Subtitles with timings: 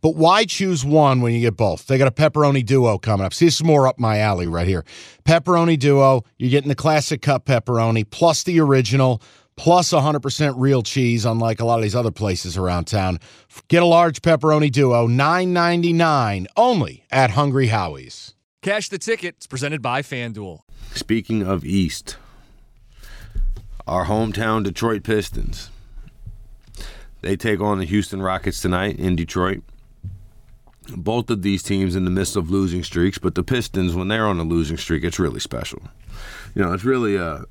[0.00, 1.86] But why choose one when you get both?
[1.86, 3.34] They got a pepperoni duo coming up.
[3.34, 4.84] See, this is more up my alley right here.
[5.24, 9.22] Pepperoni duo, you're getting the classic cup pepperoni plus the original
[9.56, 13.18] plus 100% real cheese, unlike a lot of these other places around town.
[13.66, 18.34] Get a large pepperoni duo, $9.99 only at Hungry Howie's.
[18.62, 19.36] Cash the ticket.
[19.36, 20.60] It's presented by FanDuel.
[20.94, 22.16] Speaking of East,
[23.86, 25.70] our hometown Detroit Pistons.
[27.20, 29.62] They take on the Houston Rockets tonight in Detroit
[30.98, 34.26] both of these teams in the midst of losing streaks, but the Pistons, when they're
[34.26, 35.82] on a losing streak, it's really special.
[36.54, 37.42] You know, it's really uh,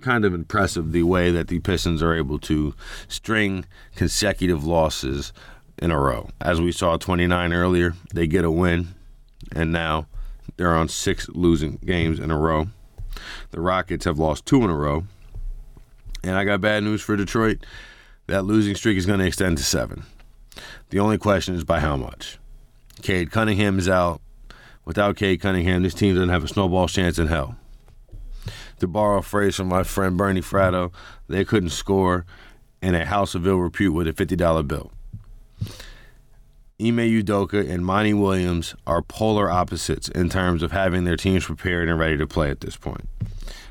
[0.00, 2.74] kind of impressive the way that the Pistons are able to
[3.08, 5.32] string consecutive losses
[5.78, 6.30] in a row.
[6.40, 8.94] As we saw 29 earlier, they get a win,
[9.54, 10.06] and now
[10.56, 12.68] they're on six losing games in a row.
[13.50, 15.04] The Rockets have lost two in a row.
[16.22, 17.64] And I got bad news for Detroit.
[18.26, 20.04] That losing streak is going to extend to seven.
[20.90, 22.38] The only question is by how much.
[23.06, 24.20] Cade Cunningham is out.
[24.84, 27.54] Without Cade Cunningham, this team doesn't have a snowball chance in hell.
[28.80, 30.92] To borrow a phrase from my friend Bernie Fratto,
[31.28, 32.26] they couldn't score
[32.82, 34.90] in a house of ill repute with a $50 bill.
[36.80, 41.88] Ime Udoka and Monty Williams are polar opposites in terms of having their teams prepared
[41.88, 43.08] and ready to play at this point.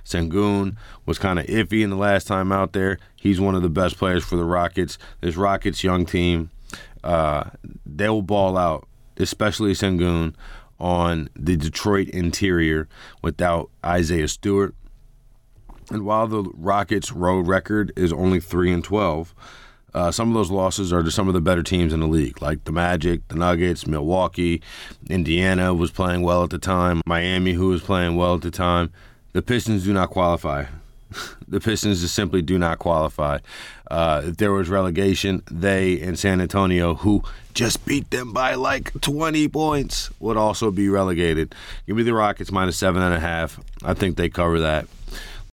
[0.05, 2.99] Sengun was kind of iffy in the last time out there.
[3.17, 4.97] He's one of the best players for the Rockets.
[5.19, 6.51] This Rockets young team,
[7.03, 7.49] uh,
[7.85, 8.87] they will ball out
[9.17, 10.33] especially Sengun,
[10.79, 12.87] on the Detroit interior
[13.21, 14.75] without Isaiah Stewart.
[15.89, 19.33] And while the Rockets' road record is only three and twelve,
[19.93, 22.41] uh, some of those losses are to some of the better teams in the league,
[22.41, 24.61] like the Magic, the Nuggets, Milwaukee,
[25.09, 28.91] Indiana was playing well at the time, Miami, who was playing well at the time.
[29.31, 30.65] The Pistons do not qualify.
[31.47, 33.39] the Pistons just simply do not qualify.
[33.89, 37.23] Uh, if there was relegation, they and San Antonio, who
[37.53, 41.55] just beat them by like 20 points, would also be relegated.
[41.87, 43.59] Give me the Rockets minus seven and a half.
[43.83, 44.87] I think they cover that.